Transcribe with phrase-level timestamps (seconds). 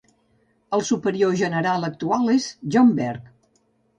[0.77, 3.29] El Superior General actual és John Berg.